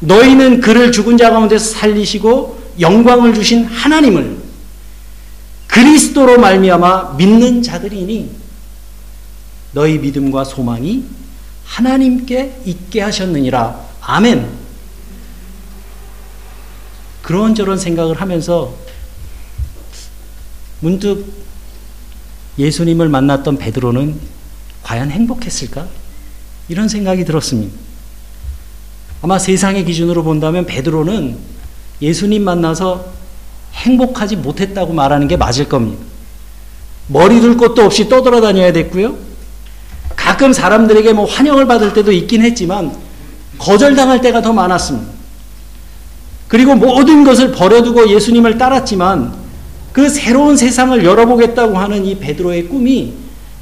너희는 0.00 0.60
그를 0.62 0.92
죽은 0.92 1.18
자 1.18 1.30
가운데서 1.30 1.72
살리시고 1.72 2.58
영광을 2.80 3.34
주신 3.34 3.64
하나님을 3.64 4.38
그리스도로 5.66 6.38
말미암아 6.38 7.16
믿는 7.18 7.62
자들이니 7.62 8.30
너희 9.72 9.98
믿음과 9.98 10.44
소망이 10.44 11.04
하나님께 11.64 12.62
있게 12.64 13.00
하셨느니라. 13.00 13.80
아멘. 14.00 14.64
그런저런 17.22 17.78
생각을 17.78 18.20
하면서 18.20 18.74
문득 20.80 21.32
예수님을 22.58 23.08
만났던 23.08 23.56
베드로는 23.56 24.20
과연 24.82 25.10
행복했을까? 25.10 25.86
이런 26.68 26.88
생각이 26.88 27.24
들었습니다. 27.24 27.76
아마 29.22 29.38
세상의 29.38 29.86
기준으로 29.86 30.22
본다면 30.22 30.66
베드로는 30.66 31.38
예수님 32.02 32.44
만나서 32.44 33.12
행복하지 33.72 34.36
못했다고 34.36 34.92
말하는 34.92 35.26
게 35.28 35.36
맞을 35.36 35.68
겁니다. 35.68 36.04
머리 37.06 37.40
둘 37.40 37.56
곳도 37.56 37.82
없이 37.82 38.08
떠돌아다녀야 38.08 38.72
됐고요. 38.72 39.16
가끔 40.24 40.54
사람들에게 40.54 41.12
뭐 41.12 41.26
환영을 41.26 41.66
받을 41.66 41.92
때도 41.92 42.10
있긴 42.10 42.40
했지만 42.40 42.96
거절당할 43.58 44.22
때가 44.22 44.40
더 44.40 44.54
많았습니다. 44.54 45.12
그리고 46.48 46.74
모든 46.74 47.24
것을 47.24 47.52
버려두고 47.52 48.08
예수님을 48.08 48.56
따랐지만 48.56 49.34
그 49.92 50.08
새로운 50.08 50.56
세상을 50.56 51.04
열어보겠다고 51.04 51.76
하는 51.76 52.06
이 52.06 52.18
베드로의 52.18 52.68
꿈이 52.68 53.12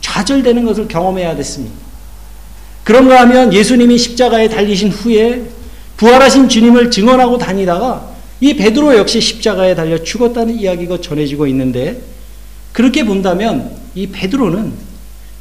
좌절되는 0.02 0.64
것을 0.64 0.86
경험해야 0.86 1.34
됐습니다. 1.34 1.74
그런가 2.84 3.20
하면 3.22 3.52
예수님이 3.52 3.98
십자가에 3.98 4.48
달리신 4.48 4.90
후에 4.90 5.42
부활하신 5.96 6.48
주님을 6.48 6.92
증언하고 6.92 7.38
다니다가 7.38 8.06
이 8.40 8.54
베드로 8.54 8.96
역시 8.96 9.20
십자가에 9.20 9.74
달려 9.74 10.00
죽었다는 10.00 10.54
이야기가 10.60 11.00
전해지고 11.00 11.48
있는데 11.48 12.00
그렇게 12.72 13.04
본다면 13.04 13.72
이 13.96 14.06
베드로는 14.06 14.91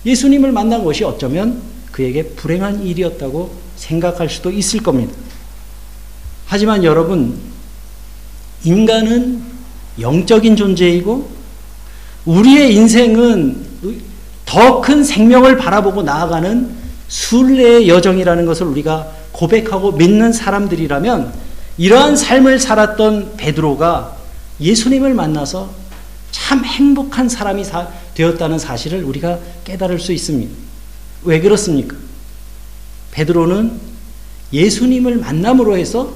예수님을 0.05 0.51
만난 0.51 0.83
것이 0.83 1.03
어쩌면 1.03 1.61
그에게 1.91 2.23
불행한 2.23 2.83
일이었다고 2.83 3.53
생각할 3.75 4.29
수도 4.29 4.51
있을 4.51 4.81
겁니다. 4.81 5.13
하지만 6.47 6.83
여러분, 6.83 7.37
인간은 8.63 9.41
영적인 9.99 10.55
존재이고 10.55 11.29
우리의 12.25 12.75
인생은 12.75 13.71
더 14.45 14.81
큰 14.81 15.03
생명을 15.03 15.57
바라보고 15.57 16.03
나아가는 16.03 16.69
순례의 17.07 17.87
여정이라는 17.87 18.45
것을 18.45 18.65
우리가 18.67 19.07
고백하고 19.31 19.93
믿는 19.93 20.33
사람들이라면 20.33 21.33
이러한 21.77 22.17
삶을 22.17 22.59
살았던 22.59 23.37
베드로가 23.37 24.17
예수님을 24.59 25.13
만나서 25.13 25.69
참 26.31 26.65
행복한 26.65 27.29
사람이 27.29 27.63
사, 27.63 27.87
되었다는 28.15 28.59
사실을 28.59 29.03
우리가 29.03 29.39
깨달을 29.63 29.99
수 29.99 30.11
있습니다. 30.13 30.51
왜 31.23 31.39
그렇습니까? 31.39 31.95
베드로는 33.11 33.79
예수님을 34.53 35.17
만남으로 35.17 35.77
해서 35.77 36.13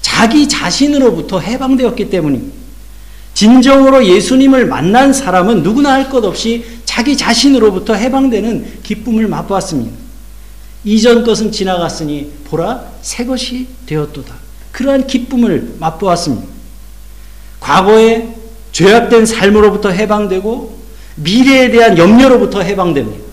자기 0.00 0.48
자신으로부터 0.48 1.40
해방되었기 1.40 2.08
때문입니다. 2.10 2.56
진정으로 3.34 4.06
예수님을 4.06 4.66
만난 4.66 5.12
사람은 5.12 5.62
누구나 5.62 5.92
할 5.92 6.08
것 6.08 6.24
없이 6.24 6.64
자기 6.86 7.16
자신으로부터 7.16 7.94
해방되는 7.94 8.80
기쁨을 8.82 9.28
맛보았습니다. 9.28 9.94
이전 10.84 11.24
것은 11.24 11.52
지나갔으니 11.52 12.32
보라 12.44 12.92
새 13.02 13.26
것이 13.26 13.66
되었도다. 13.84 14.34
그러한 14.72 15.06
기쁨을 15.06 15.74
맛보았습니다. 15.78 16.46
과거에 17.60 18.34
죄악된 18.72 19.26
삶으로부터 19.26 19.90
해방되고 19.90 20.78
미래에 21.16 21.70
대한 21.70 21.98
염려로부터 21.98 22.62
해방됩니다. 22.62 23.24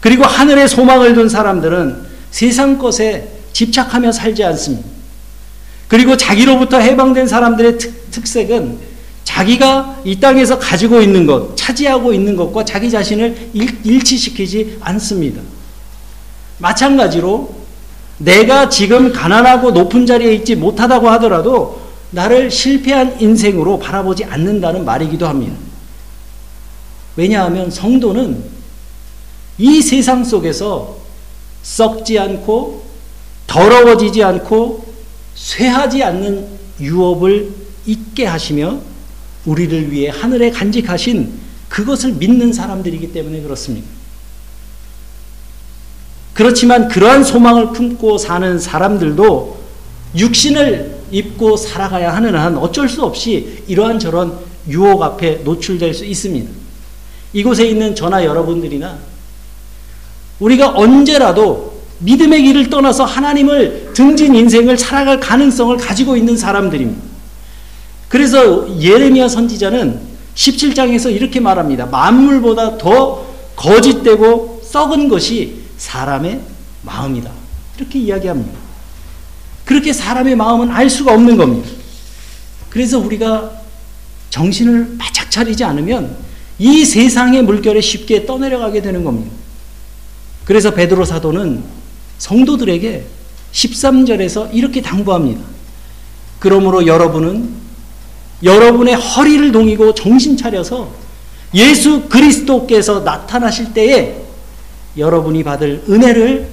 그리고 0.00 0.24
하늘에 0.24 0.66
소망을 0.66 1.14
둔 1.14 1.28
사람들은 1.28 2.06
세상 2.30 2.78
것에 2.78 3.28
집착하며 3.52 4.12
살지 4.12 4.44
않습니다. 4.44 4.86
그리고 5.88 6.16
자기로부터 6.16 6.78
해방된 6.78 7.26
사람들의 7.26 7.78
특, 7.78 8.10
특색은 8.10 8.78
자기가 9.24 10.00
이 10.04 10.20
땅에서 10.20 10.58
가지고 10.58 11.00
있는 11.00 11.26
것, 11.26 11.56
차지하고 11.56 12.12
있는 12.12 12.36
것과 12.36 12.64
자기 12.64 12.90
자신을 12.90 13.50
일, 13.54 13.78
일치시키지 13.84 14.78
않습니다. 14.80 15.42
마찬가지로 16.58 17.54
내가 18.18 18.68
지금 18.68 19.12
가난하고 19.12 19.72
높은 19.72 20.06
자리에 20.06 20.32
있지 20.34 20.54
못하다고 20.54 21.08
하더라도 21.10 21.82
나를 22.10 22.50
실패한 22.50 23.20
인생으로 23.20 23.78
바라보지 23.78 24.24
않는다는 24.24 24.84
말이기도 24.84 25.26
합니다. 25.26 25.65
왜냐하면 27.16 27.70
성도는 27.70 28.42
이 29.58 29.80
세상 29.80 30.22
속에서 30.22 30.98
썩지 31.62 32.18
않고 32.18 32.84
더러워지지 33.46 34.22
않고 34.22 34.86
쇠하지 35.34 36.02
않는 36.02 36.46
유업을 36.80 37.50
잊게 37.86 38.26
하시며 38.26 38.78
우리를 39.44 39.90
위해 39.92 40.10
하늘에 40.10 40.50
간직하신 40.50 41.32
그것을 41.68 42.12
믿는 42.14 42.52
사람들이기 42.52 43.12
때문에 43.12 43.40
그렇습니다. 43.40 43.86
그렇지만 46.34 46.88
그러한 46.88 47.24
소망을 47.24 47.72
품고 47.72 48.18
사는 48.18 48.58
사람들도 48.58 49.58
육신을 50.16 50.96
입고 51.10 51.56
살아가야 51.56 52.14
하는 52.14 52.34
한 52.34 52.58
어쩔 52.58 52.88
수 52.88 53.02
없이 53.02 53.62
이러한 53.66 53.98
저런 53.98 54.38
유혹 54.68 55.02
앞에 55.02 55.42
노출될 55.44 55.94
수 55.94 56.04
있습니다. 56.04 56.65
이곳에 57.36 57.66
있는 57.66 57.94
저나 57.94 58.24
여러분들이나 58.24 58.96
우리가 60.40 60.70
언제라도 60.70 61.82
믿음의 61.98 62.42
길을 62.42 62.70
떠나서 62.70 63.04
하나님을 63.04 63.90
등진 63.92 64.34
인생을 64.34 64.78
살아갈 64.78 65.20
가능성을 65.20 65.76
가지고 65.76 66.16
있는 66.16 66.34
사람들입니다. 66.34 67.02
그래서 68.08 68.80
예레미야 68.80 69.28
선지자는 69.28 70.00
17장에서 70.34 71.14
이렇게 71.14 71.38
말합니다. 71.38 71.84
만물보다 71.84 72.78
더 72.78 73.26
거짓되고 73.54 74.62
썩은 74.64 75.08
것이 75.08 75.60
사람의 75.76 76.40
마음이다. 76.82 77.30
이렇게 77.76 77.98
이야기합니다. 77.98 78.58
그렇게 79.66 79.92
사람의 79.92 80.36
마음은 80.36 80.70
알 80.70 80.88
수가 80.88 81.12
없는 81.12 81.36
겁니다. 81.36 81.68
그래서 82.70 82.98
우리가 82.98 83.50
정신을 84.30 84.96
바짝 84.98 85.30
차리지 85.30 85.64
않으면 85.64 86.25
이 86.58 86.84
세상의 86.84 87.42
물결에 87.42 87.80
쉽게 87.80 88.26
떠내려가게 88.26 88.82
되는 88.82 89.04
겁니다. 89.04 89.30
그래서 90.44 90.70
베드로 90.72 91.04
사도는 91.04 91.62
성도들에게 92.18 93.04
13절에서 93.52 94.54
이렇게 94.54 94.80
당부합니다. 94.80 95.42
그러므로 96.38 96.86
여러분은 96.86 97.66
여러분의 98.42 98.94
허리를 98.94 99.52
동이고 99.52 99.94
정신 99.94 100.36
차려서 100.36 100.90
예수 101.54 102.02
그리스도께서 102.08 103.00
나타나실 103.00 103.72
때에 103.72 104.16
여러분이 104.96 105.42
받을 105.42 105.82
은혜를 105.88 106.48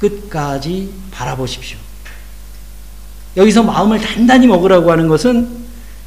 끝까지 0.00 0.90
바라보십시오. 1.10 1.78
여기서 3.36 3.62
마음을 3.62 4.00
단단히 4.00 4.46
먹으라고 4.46 4.90
하는 4.90 5.08
것은 5.08 5.48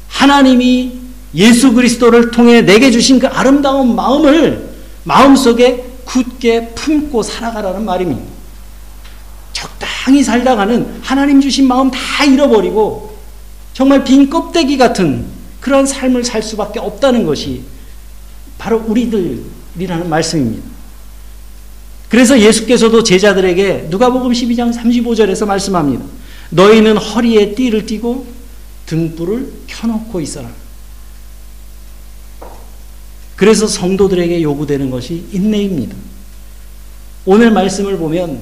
하나님이 0.08 1.03
예수 1.34 1.72
그리스도를 1.72 2.30
통해 2.30 2.62
내게 2.62 2.90
주신 2.90 3.18
그 3.18 3.26
아름다운 3.26 3.94
마음을 3.94 4.70
마음속에 5.04 5.84
굳게 6.04 6.68
품고 6.74 7.22
살아가라는 7.22 7.84
말입니다. 7.84 8.22
적당히 9.52 10.22
살다가는 10.22 11.00
하나님 11.02 11.40
주신 11.40 11.66
마음 11.66 11.90
다 11.90 12.24
잃어버리고 12.24 13.16
정말 13.72 14.04
빈 14.04 14.30
껍데기 14.30 14.76
같은 14.76 15.24
그런 15.60 15.86
삶을 15.86 16.24
살 16.24 16.42
수밖에 16.42 16.78
없다는 16.78 17.24
것이 17.24 17.62
바로 18.58 18.82
우리들이라는 18.86 20.08
말씀입니다. 20.08 20.68
그래서 22.08 22.38
예수께서도 22.38 23.02
제자들에게 23.02 23.88
누가복음 23.90 24.30
12장 24.30 24.72
35절에서 24.72 25.46
말씀합니다. 25.46 26.04
너희는 26.50 26.96
허리에 26.96 27.54
띠를 27.54 27.86
띠고 27.86 28.26
등불을 28.86 29.52
켜놓고 29.66 30.20
있어라. 30.20 30.63
그래서 33.36 33.66
성도들에게 33.66 34.42
요구되는 34.42 34.90
것이 34.90 35.24
인내입니다. 35.32 35.96
오늘 37.24 37.50
말씀을 37.50 37.96
보면 37.98 38.40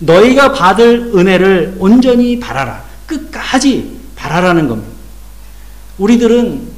너희가 0.00 0.52
받을 0.52 1.12
은혜를 1.14 1.76
온전히 1.78 2.40
바라라. 2.40 2.84
끝까지 3.06 3.98
바라라는 4.16 4.68
겁니다. 4.68 4.90
우리들은 5.98 6.72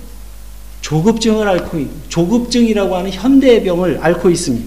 조급증을 0.81 1.49
앓고 1.49 1.87
조급증이라고 2.09 2.97
하는 2.97 3.11
현대의 3.11 3.65
병을 3.65 3.99
앓고 4.03 4.29
있습니다. 4.29 4.67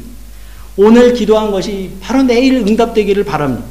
오늘 0.77 1.13
기도한 1.13 1.51
것이 1.51 1.91
바로 2.01 2.23
내일 2.23 2.55
응답되기를 2.55 3.23
바랍니다. 3.23 3.65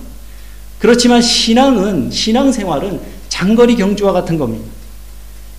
그렇지만 0.78 1.22
신앙은 1.22 2.10
신앙생활은 2.10 3.00
장거리 3.28 3.76
경주와 3.76 4.12
같은 4.12 4.38
겁니다. 4.38 4.64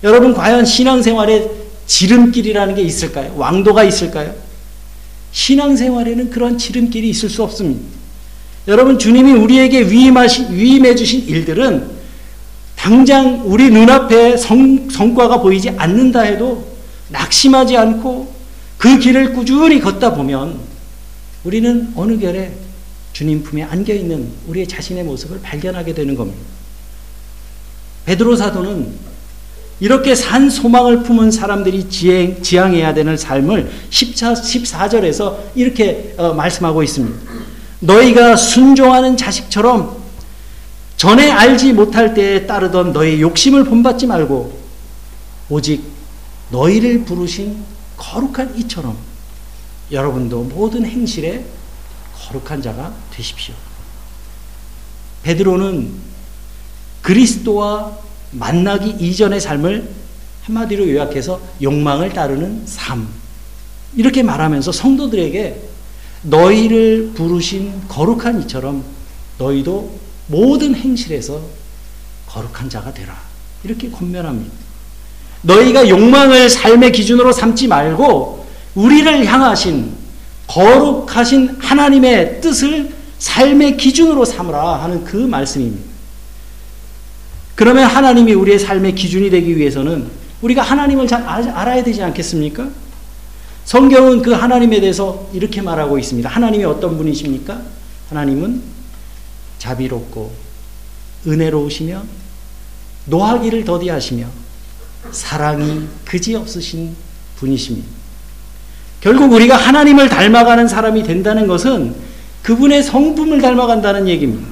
여러분 0.04 0.32
과연 0.32 0.64
신앙생활에 0.64 1.50
지름길이라는 1.88 2.76
게 2.76 2.82
있을까요? 2.82 3.34
왕도가 3.36 3.82
있을까요? 3.82 4.32
신앙생활에는 5.32 6.30
그런 6.30 6.56
지름길이 6.56 7.08
있을 7.10 7.28
수 7.28 7.42
없습니다. 7.42 7.80
여러분 8.68 8.98
주님이 8.98 9.32
우리에게 9.32 9.90
위임하신 9.90 10.52
위임해 10.52 10.94
주신 10.94 11.26
일들은 11.26 11.98
당장 12.76 13.42
우리 13.44 13.70
눈앞에 13.70 14.36
성, 14.36 14.88
성과가 14.88 15.40
보이지 15.40 15.70
않는다 15.70 16.20
해도 16.20 16.68
낙심하지 17.08 17.76
않고 17.76 18.32
그 18.76 18.98
길을 18.98 19.32
꾸준히 19.32 19.80
걷다 19.80 20.14
보면 20.14 20.60
우리는 21.44 21.92
어느 21.96 22.18
결에 22.18 22.52
주님 23.14 23.42
품에 23.42 23.62
안겨 23.62 23.94
있는 23.94 24.28
우리의 24.46 24.68
자신의 24.68 25.04
모습을 25.04 25.40
발견하게 25.40 25.94
되는 25.94 26.14
겁니다. 26.14 26.38
베드로 28.04 28.36
사도는 28.36 29.07
이렇게 29.80 30.14
산 30.14 30.50
소망을 30.50 31.02
품은 31.02 31.30
사람들이 31.30 31.88
지행, 31.88 32.42
지향해야 32.42 32.94
되는 32.94 33.16
삶을 33.16 33.70
14, 33.90 34.34
14절에서 34.34 35.36
이렇게 35.54 36.14
어, 36.18 36.34
말씀하고 36.34 36.82
있습니다. 36.82 37.16
너희가 37.80 38.36
순종하는 38.36 39.16
자식처럼 39.16 39.96
전에 40.96 41.30
알지 41.30 41.74
못할 41.74 42.12
때에 42.12 42.46
따르던 42.46 42.92
너희 42.92 43.20
욕심을 43.20 43.64
본받지 43.64 44.08
말고 44.08 44.58
오직 45.48 45.84
너희를 46.50 47.04
부르신 47.04 47.62
거룩한 47.96 48.56
이처럼 48.58 48.96
여러분도 49.92 50.42
모든 50.42 50.84
행실에 50.84 51.44
거룩한 52.16 52.62
자가 52.62 52.92
되십시오. 53.12 53.54
베드로는 55.22 55.92
그리스도와 57.02 57.96
만나기 58.30 58.90
이전의 58.90 59.40
삶을 59.40 59.88
한마디로 60.44 60.88
요약해서 60.88 61.40
욕망을 61.62 62.12
따르는 62.12 62.62
삶. 62.66 63.08
이렇게 63.96 64.22
말하면서 64.22 64.72
성도들에게 64.72 65.62
너희를 66.22 67.12
부르신 67.14 67.88
거룩한 67.88 68.42
이처럼 68.42 68.84
너희도 69.38 69.98
모든 70.26 70.74
행실에서 70.74 71.40
거룩한 72.26 72.68
자가 72.68 72.92
되라. 72.92 73.16
이렇게 73.64 73.90
권면합니다. 73.90 74.52
너희가 75.42 75.88
욕망을 75.88 76.48
삶의 76.48 76.92
기준으로 76.92 77.32
삼지 77.32 77.68
말고 77.68 78.46
우리를 78.74 79.24
향하신 79.26 79.92
거룩하신 80.46 81.56
하나님의 81.60 82.40
뜻을 82.40 82.92
삶의 83.18 83.76
기준으로 83.76 84.24
삼으라 84.24 84.82
하는 84.82 85.04
그 85.04 85.16
말씀입니다. 85.16 85.88
그러면 87.58 87.86
하나님이 87.86 88.34
우리의 88.34 88.56
삶의 88.60 88.94
기준이 88.94 89.30
되기 89.30 89.56
위해서는 89.56 90.06
우리가 90.42 90.62
하나님을 90.62 91.08
잘 91.08 91.24
알아야 91.24 91.82
되지 91.82 92.00
않겠습니까? 92.04 92.68
성경은 93.64 94.22
그 94.22 94.30
하나님에 94.30 94.80
대해서 94.80 95.28
이렇게 95.32 95.60
말하고 95.60 95.98
있습니다. 95.98 96.28
하나님이 96.28 96.62
어떤 96.62 96.96
분이십니까? 96.96 97.60
하나님은 98.10 98.62
자비롭고 99.58 100.32
은혜로우시며 101.26 102.04
노하기를 103.06 103.64
더디하시며 103.64 104.24
사랑이 105.10 105.82
그지없으신 106.04 106.94
분이십니다. 107.38 107.88
결국 109.00 109.32
우리가 109.32 109.56
하나님을 109.56 110.08
닮아가는 110.08 110.68
사람이 110.68 111.02
된다는 111.02 111.48
것은 111.48 111.96
그분의 112.44 112.84
성품을 112.84 113.40
닮아간다는 113.42 114.06
얘기입니다. 114.06 114.46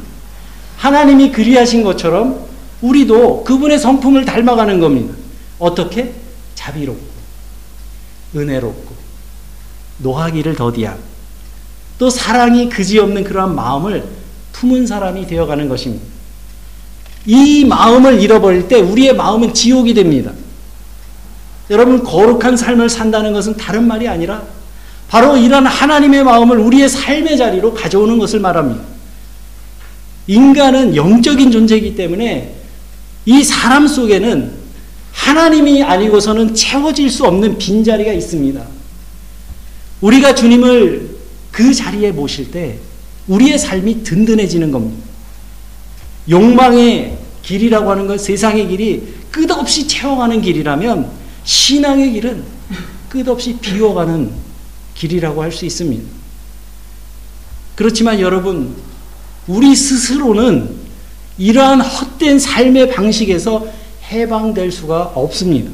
하나님이 0.79 1.31
그리하신 1.31 1.85
것처럼 1.85 2.46
우리도 2.81 3.45
그분의 3.45 3.79
성품을 3.79 4.25
닮아가는 4.25 4.81
겁니다. 4.81 5.15
어떻게? 5.59 6.13
자비롭고, 6.55 7.01
은혜롭고, 8.35 8.95
노하기를 9.99 10.55
더디한, 10.57 10.99
또 11.99 12.11
사랑이 12.11 12.69
그지없는 12.69 13.25
그러한 13.25 13.55
마음을 13.55 14.05
품은 14.53 14.87
사람이 14.87 15.27
되어가는 15.27 15.69
것입니다. 15.69 16.05
이 17.25 17.65
마음을 17.65 18.21
잃어버릴 18.21 18.69
때 18.69 18.77
우리의 18.77 19.15
마음은 19.15 19.53
지옥이 19.53 19.95
됩니다. 19.95 20.33
여러분, 21.71 22.05
거룩한 22.05 22.57
삶을 22.57 22.89
산다는 22.89 23.33
것은 23.33 23.57
다른 23.57 23.87
말이 23.89 24.07
아니라 24.07 24.43
바로 25.09 25.37
이런 25.37 25.67
하나님의 25.67 26.25
마음을 26.25 26.59
우리의 26.59 26.89
삶의 26.89 27.37
자리로 27.37 27.75
가져오는 27.75 28.19
것을 28.19 28.41
말합니다. 28.41 28.83
인간은 30.27 30.97
영적인 30.97 31.51
존재이기 31.51 31.95
때문에 31.95 32.55
이 33.27 33.43
사람 33.43 33.87
속에는 33.87 34.53
하나님이 35.13 35.83
아니고서는 35.83 36.55
채워질 36.55 37.11
수 37.11 37.25
없는 37.25 37.59
빈자리가 37.59 38.13
있습니다. 38.13 38.65
우리가 40.01 40.35
주님을 40.35 41.17
그 41.51 41.75
자리에 41.75 42.13
모실 42.13 42.51
때 42.51 42.79
우리의 43.27 43.59
삶이 43.59 44.05
든든해지는 44.05 44.71
겁니다. 44.71 45.05
욕망의 46.29 47.19
길이라고 47.43 47.91
하는 47.91 48.07
건 48.07 48.19
세상의 48.19 48.69
길이 48.69 49.15
끝없이 49.31 49.87
채워가는 49.89 50.41
길이라면 50.41 51.11
신앙의 51.45 52.13
길은 52.13 52.45
끝없이 53.09 53.57
비워가는 53.59 54.31
길이라고 54.95 55.43
할 55.43 55.53
수 55.53 55.65
있습니다. 55.65 56.05
그렇지만 57.75 58.21
여러분, 58.21 58.75
우리 59.47 59.77
스스로는 59.77 60.86
이러한 61.39 61.81
헛된 61.81 62.39
삶의 62.39 62.93
방식에서 62.93 63.67
해방될 64.11 64.71
수가 64.73 65.13
없습니다. 65.15 65.71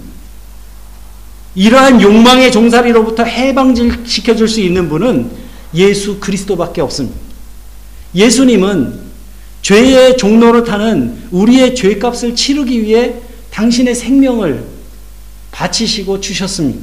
이러한 1.54 2.00
욕망의 2.00 2.50
종살이로부터 2.50 3.24
해방시켜 3.24 4.34
줄 4.34 4.48
수 4.48 4.60
있는 4.60 4.88
분은 4.88 5.30
예수 5.74 6.18
그리스도밖에 6.18 6.80
없습니다. 6.80 7.18
예수님은 8.14 9.00
죄의 9.62 10.16
종로를 10.16 10.64
타는 10.64 11.28
우리의 11.30 11.74
죄값을 11.74 12.34
치르기 12.34 12.82
위해 12.82 13.14
당신의 13.50 13.94
생명을 13.94 14.64
바치시고 15.52 16.20
주셨습니다. 16.20 16.80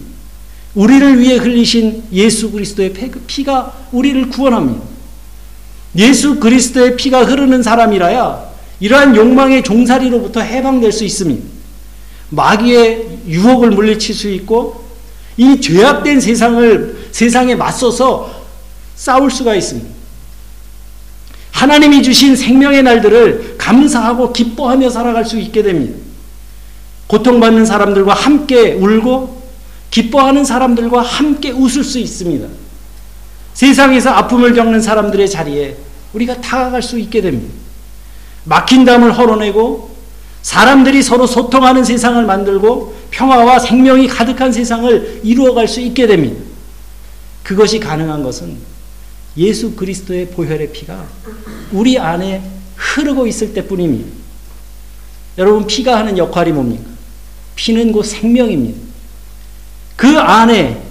우리를 0.76 1.20
위해 1.20 1.36
흘리신 1.36 2.04
예수 2.14 2.52
그리스도의 2.52 2.94
피가 3.28 3.74
우리를 3.92 4.30
구원합니다. 4.30 4.82
예수 5.98 6.40
그리스도의 6.40 6.96
피가 6.96 7.26
흐르는 7.26 7.64
사람이라야 7.64 8.49
이러한 8.80 9.16
욕망의 9.16 9.64
종살이로부터 9.64 10.42
해방될 10.42 10.92
수 10.92 11.04
있습니다. 11.04 11.44
마귀의 12.30 13.20
유혹을 13.28 13.72
물리칠 13.72 14.16
수 14.16 14.30
있고 14.30 14.84
이 15.38 15.60
죄악된 15.60 16.20
세상을 16.20 17.10
세상에 17.12 17.56
맞서서 17.56 18.46
싸울 18.96 19.32
수가 19.32 19.56
있습니다. 19.56 19.90
하나님이 21.52 22.04
주신 22.04 22.36
생명의 22.36 22.84
날들을 22.84 23.56
감사하고 23.58 24.32
기뻐하며 24.32 24.90
살아갈 24.90 25.26
수 25.26 25.38
있게 25.40 25.64
됩니다. 25.64 25.98
고통받는 27.08 27.66
사람들과 27.66 28.14
함께 28.14 28.74
울고 28.74 29.40
기뻐하는 29.92 30.46
사람들과 30.46 31.02
함께 31.02 31.52
웃을 31.52 31.84
수 31.84 32.00
있습니다. 32.00 32.48
세상에서 33.54 34.12
아픔을 34.12 34.54
겪는 34.54 34.82
사람들의 34.82 35.30
자리에 35.30 35.76
우리가 36.14 36.40
다가갈 36.40 36.82
수 36.82 37.00
있게 37.00 37.22
됩니다. 37.22 37.54
막힌 38.44 38.86
담을 38.86 39.18
헐어내고 39.18 39.90
사람들이 40.42 41.04
서로 41.04 41.28
소통하는 41.28 41.84
세상을 41.84 42.24
만들고 42.26 42.96
평화와 43.12 43.60
생명이 43.60 44.08
가득한 44.08 44.52
세상을 44.52 45.22
이루어갈 45.24 45.68
수 45.68 45.82
있게 45.82 46.08
됩니다. 46.08 46.42
그것이 47.44 47.80
가능한 47.80 48.24
것은 48.24 48.58
예수 49.38 49.76
그리스도의 49.76 50.28
보혈의 50.30 50.72
피가 50.72 51.06
우리 51.72 51.98
안에 51.98 52.42
흐르고 52.76 53.28
있을 53.28 53.54
때뿐입니다. 53.54 54.10
여러분 55.38 55.68
피가 55.68 55.98
하는 55.98 56.18
역할이 56.18 56.52
뭡니까? 56.52 56.84
피는 57.56 57.92
곧 57.92 58.04
생명입니다. 58.04 58.80
그 59.96 60.18
안에 60.18 60.82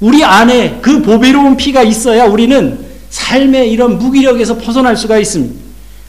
우리 0.00 0.22
안에 0.24 0.80
그 0.82 1.02
보배로운 1.02 1.56
피가 1.56 1.82
있어야 1.82 2.24
우리는 2.24 2.84
삶의 3.08 3.72
이런 3.72 3.98
무기력에서 3.98 4.58
벗어날 4.58 4.96
수가 4.96 5.18
있습니다. 5.18 5.65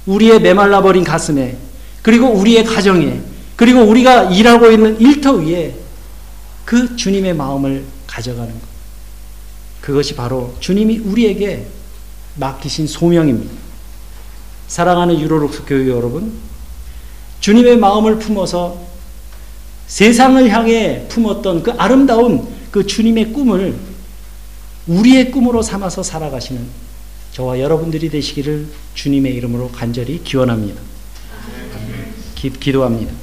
우리의 0.08 0.42
메말라 0.42 0.82
버린 0.82 1.04
가슴에 1.04 1.58
그리고 2.02 2.28
우리의 2.30 2.64
가정에 2.64 3.22
그리고 3.56 3.82
우리가 3.82 4.32
일하고 4.32 4.72
있는 4.72 5.00
일터 5.00 5.34
위에 5.34 5.76
그 6.66 6.96
주님의 6.96 7.34
마음을 7.36 7.84
가져가는 8.08 8.52
것. 8.52 8.62
그것이 9.82 10.16
바로 10.16 10.56
주님이 10.60 11.00
우리에게 11.00 11.66
맡기신 12.36 12.88
소명입니다. 12.88 13.54
사랑하는 14.68 15.20
유로룩스 15.20 15.64
교회 15.66 15.88
여러분, 15.88 16.34
주님의 17.40 17.78
마음을 17.78 18.20
품어서 18.20 18.78
세상을 19.88 20.50
향해 20.50 21.06
품었던 21.08 21.64
그 21.64 21.72
아름다운 21.72 22.48
그 22.70 22.86
주님의 22.86 23.32
꿈을 23.32 23.76
우리의 24.88 25.32
꿈으로 25.32 25.62
삼아서 25.62 26.04
살아가시는 26.04 26.87
저와 27.38 27.60
여러분들이 27.60 28.10
되시기를 28.10 28.66
주님의 28.96 29.36
이름으로 29.36 29.70
간절히 29.70 30.24
기원합니다. 30.24 30.82
기, 32.34 32.50
기도합니다. 32.50 33.14